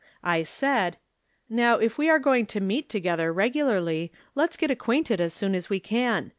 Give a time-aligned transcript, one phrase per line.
[0.23, 0.97] I said:"
[1.47, 5.53] Now, if we are going to meet together regu larly, let's get acquainted as soon
[5.53, 6.29] as we can.